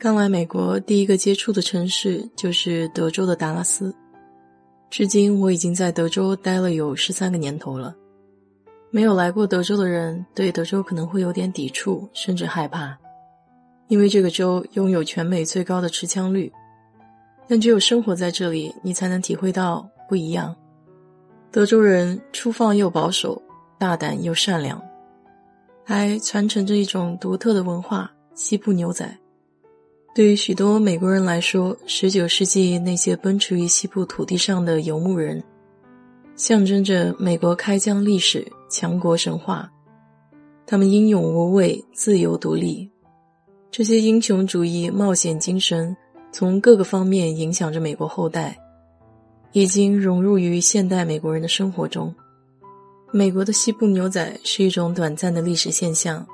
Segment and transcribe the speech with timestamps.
[0.00, 3.92] 刚来美国，第一个接触的城市就是德州的达拉斯。
[4.88, 7.92] 至今，我已经在德州待了有十三个年头了。
[8.92, 12.96] 没有来过德州的人，对德州可能会有点抵触，甚至害怕，
[13.88, 16.52] 因为这个州拥有全美最高的持枪率。
[17.48, 20.54] 但只有生活在这里，你才能体会到不一样。
[21.50, 23.42] 德州人粗放又保守，
[23.80, 24.80] 大胆又善良。
[25.84, 29.12] 还传承着一种独特的文化——西部牛仔。
[30.14, 35.42] 对于许多美国人来说，十九世纪那些奔驰于西部土地上的游牧人，
[36.34, 39.70] 象征着美国开疆历史、强国神话。
[40.66, 42.90] 他们英勇无畏、自由独立，
[43.70, 45.96] 这些英雄主义、冒险精神
[46.32, 48.58] 从各个方面影响着美国后代，
[49.52, 52.14] 已经融入于现代美国人的生活中。
[53.12, 56.26] 美国的西部牛仔是一种短暂的历史现象，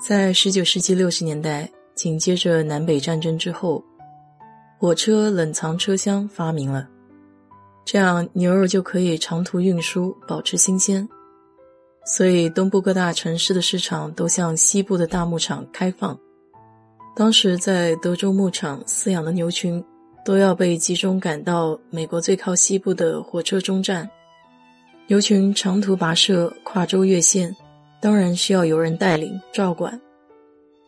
[0.00, 3.82] 在十九世纪六十年代，紧接着南北战争之后，
[4.78, 6.88] 火车冷藏车厢发明了，
[7.84, 11.08] 这样牛肉就可以长途运输，保持新鲜。
[12.06, 16.18] 所以，东部各大城市的市场都向西部的大牧场开放。
[17.16, 19.82] 当时，在德州牧场饲养的牛群，
[20.24, 24.06] 都要被集中赶到美国最靠西部的火车中站。
[25.06, 27.54] 牛群长途跋涉，跨州越线，
[28.00, 29.98] 当然需要有人带领照管，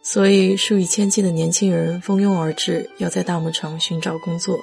[0.09, 4.57] 所以数以千计的年轻人蜂拥而至，要在大牧场寻找工作。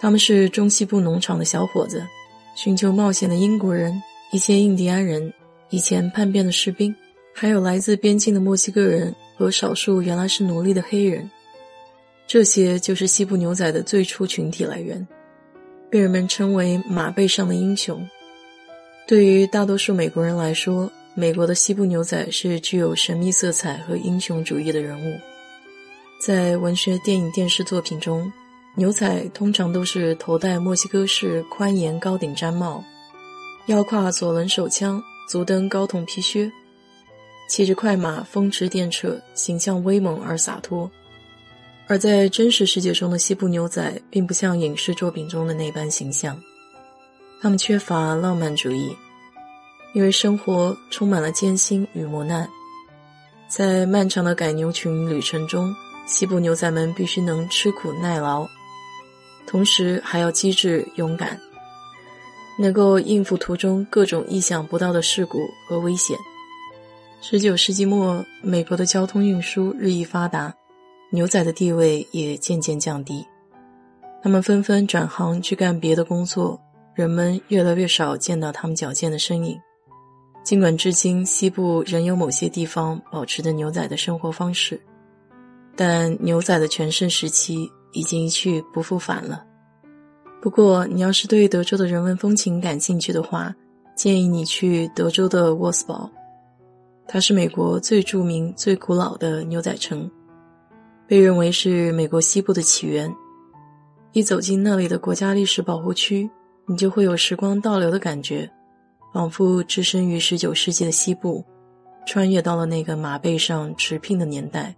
[0.00, 2.06] 他们是中西部农场的小伙子，
[2.54, 5.32] 寻求冒险的英国人，一些印第安人，
[5.70, 6.94] 以前叛变的士兵，
[7.34, 11.28] 还有来自边境的墨西哥人和少数原来是奴隶的黑人。
[12.24, 15.04] 这些就是西部牛仔的最初群体来源，
[15.90, 18.08] 被人们称为马背上的英雄。
[19.04, 25.16] 对于大多数美国人来说，美国的西部牛仔是具有神秘色彩和英雄主义的人物。
[26.20, 28.32] 在文学、电影、电视作品中，
[28.74, 32.82] 牛仔通常都是头戴墨西哥式宽檐高顶毡帽，
[33.66, 36.50] 腰挎左轮手枪，足蹬高筒皮靴，
[37.48, 40.90] 骑着快马风驰电掣，形象威猛而洒脱。
[41.86, 46.36] 而在真实世界中的西部牛仔，并不像影视作品中的那般形象。
[47.40, 48.90] 他们缺乏浪漫主义，
[49.94, 52.46] 因为生活充满了艰辛与磨难。
[53.48, 55.72] 在漫长的赶牛群旅程中，
[56.06, 58.46] 西部牛仔们必须能吃苦耐劳，
[59.46, 61.40] 同时还要机智勇敢，
[62.58, 65.38] 能够应付途中各种意想不到的事故
[65.68, 66.18] 和危险。
[67.20, 70.52] 十九世纪末，美国的交通运输日益发达，
[71.10, 73.24] 牛仔的地位也渐渐降低，
[74.22, 76.60] 他们纷纷转行去干别的工作。
[76.94, 79.58] 人们越来越少见到他们矫健的身影，
[80.44, 84.78] 尽管至今西部仍有某些地方保持着牛仔的生活方式，
[85.74, 89.42] 但牛仔的全盛时期已经一去不复返了。
[90.42, 93.54] 不过，你要是对德州的人文风情感兴趣的话，
[93.96, 96.10] 建议你去德州的沃斯堡，
[97.08, 100.10] 它是美国最著名、最古老的牛仔城，
[101.06, 103.10] 被认为是美国西部的起源。
[104.12, 106.30] 一走进那里的国家历史保护区。
[106.66, 108.50] 你就会有时光倒流的感觉，
[109.14, 111.44] 仿佛置身于十九世纪的西部，
[112.04, 114.74] 穿越到了那个马背上驰聘的年代。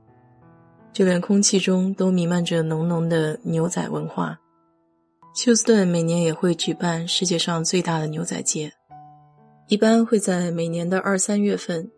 [0.93, 4.39] 就连空气中都弥漫着浓浓的牛仔文化。
[5.35, 8.71] 休斯顿每年也会举办世界上最大的牛仔节，
[9.69, 11.91] 一般会在每年的二三月份。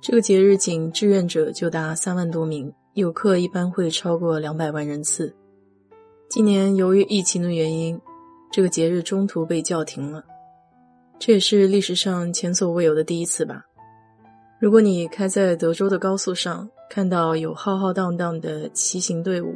[0.00, 5.34] 这个节日仅志愿者就达三万多名，游客一般会超过两百万人次。
[6.28, 8.00] 今年由于疫情的原因。
[8.52, 10.24] 这个节日中途被叫停了，
[11.20, 13.62] 这也是历史上前所未有的第一次吧。
[14.58, 19.54] 如果你开在德州的高速上，看到有浩浩荡荡的骑行队伍，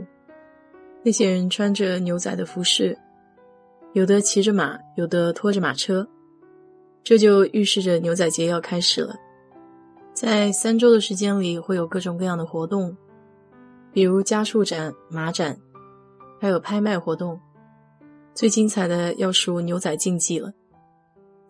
[1.03, 2.97] 那些人穿着牛仔的服饰，
[3.95, 6.07] 有的骑着马，有的拖着马车，
[7.03, 9.17] 这就预示着牛仔节要开始了。
[10.13, 12.95] 在三周的时间里，会有各种各样的活动，
[13.91, 15.59] 比如家畜展、马展，
[16.39, 17.41] 还有拍卖活动。
[18.35, 20.53] 最精彩的要数牛仔竞技了，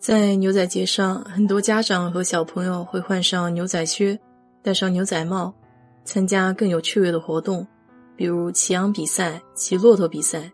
[0.05, 4.21] 在牛仔节上，很多家长和小朋友会换上牛仔靴，
[4.63, 5.51] 戴上牛仔帽，
[6.05, 7.67] 参加更有趣味的活动，
[8.15, 10.53] 比如骑羊比赛、骑骆驼比赛。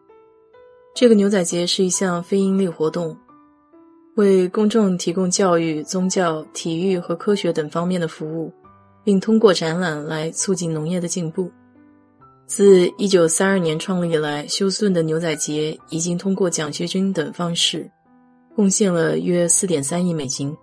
[0.95, 3.19] 这个牛仔节是一项非营利活动，
[4.15, 8.53] 为公众提供教育、宗教、体育和科学等方面的服务，
[9.03, 11.51] 并通过展览来促进农业的进步。
[12.47, 17.91] 自1932年创立以来，休斯顿的牛仔节已经通过奖学金等方式，
[18.61, 20.55] 贡献了约4.3亿美金。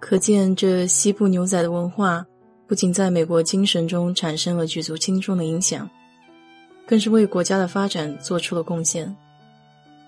[0.00, 2.26] 可见，这西部牛仔的文化
[2.66, 5.88] 不仅在美国精神中产生了举足轻重的影响，
[6.84, 9.16] 更是为国家的发展做出了贡献。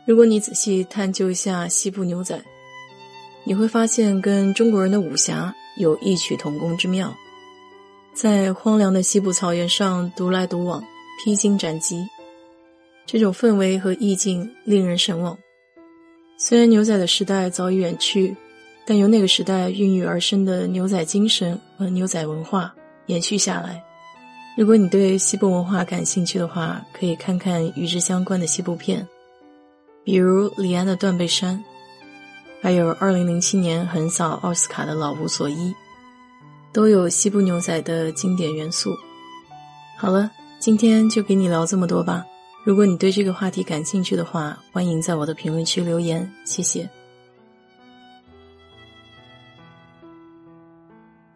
[0.07, 2.37] 如果你仔细探究一下西部牛仔，
[3.45, 7.15] 你会发现跟中国人的武侠有异曲同工之妙。
[8.13, 10.83] 在荒凉的西部草原上独来独往、
[11.23, 12.05] 披荆斩棘，
[13.07, 15.39] 这种氛围和意境令人神往。
[16.41, 18.35] 虽然牛仔的时代早已远去，
[18.87, 22.73] 但由那个时代孕育而生的牛仔精神和牛仔文化
[23.07, 23.83] 延续下来。
[24.57, 29.05] 如果你对西部文化感兴趣的话，可以看看与之相关的西部片，
[30.05, 31.57] 比如李安的《断背山》，
[32.63, 35.71] 还有2007年横扫奥斯卡的《老无所依》。
[36.73, 38.97] 都有西部牛仔的经典元素。
[39.97, 40.31] 好了，
[40.61, 42.25] 今天就给你聊这么多吧。
[42.69, 46.87] 如果你对这个话题感兴趣的话，欢迎在我的评论区留言，谢谢。